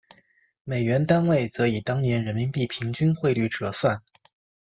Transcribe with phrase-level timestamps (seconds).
[0.63, 4.01] 美元单位则以当年人民币平均汇率折算。